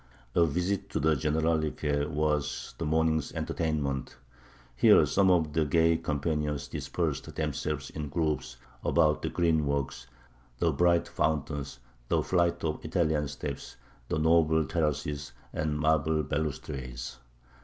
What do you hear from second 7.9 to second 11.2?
in groups about the green walks, the bright